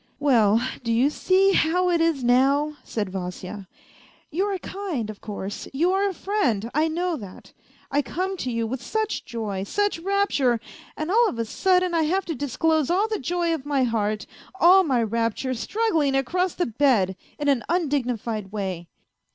"Well, 0.19 0.59
do 0.83 0.91
you 0.91 1.11
see, 1.11 1.51
how 1.53 1.91
it 1.91 2.01
is 2.01 2.23
now?" 2.23 2.73
said 2.83 3.09
Vasya." 3.09 3.67
You 4.31 4.45
are 4.45 4.57
kind, 4.57 5.11
of 5.11 5.21
course, 5.21 5.67
you 5.73 5.91
are 5.91 6.09
a 6.09 6.13
friend, 6.15 6.71
I 6.73 6.87
know 6.87 7.15
that. 7.17 7.53
I 7.91 8.01
come 8.01 8.35
to 8.37 8.51
you 8.51 8.65
with 8.65 8.81
such 8.81 9.25
joy, 9.25 9.61
such 9.63 9.99
rapture, 9.99 10.59
and 10.97 11.11
all 11.11 11.29
of 11.29 11.37
a 11.37 11.45
sudden 11.45 11.93
I 11.93 12.01
have 12.05 12.25
to 12.25 12.33
disclose 12.33 12.89
all 12.89 13.07
the 13.07 13.19
joy 13.19 13.53
of 13.53 13.63
my 13.63 13.83
heart, 13.83 14.25
all 14.59 14.81
my 14.83 15.03
rapture 15.03 15.53
struggling 15.53 16.15
across 16.15 16.55
the 16.55 16.65
bed, 16.65 17.15
in 17.37 17.47
an 17.47 17.61
undignified 17.69 18.51
way. 18.51 18.87